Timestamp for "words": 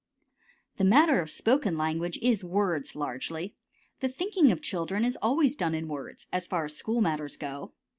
2.43-2.95, 5.87-6.25